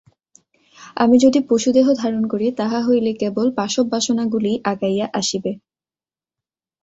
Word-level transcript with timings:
আমি 0.97 1.15
যদি 1.19 1.39
পশু 1.49 1.69
দেহ 1.71 1.87
ধারণ 2.01 2.23
করি, 2.27 2.47
তাহা 2.59 2.79
হইলে 2.87 3.11
কেবল 3.13 3.47
পাশব 3.57 3.85
বাসনাগুলিই 3.93 4.57
আগাইয়া 4.71 5.07
আসিবে। 5.19 5.51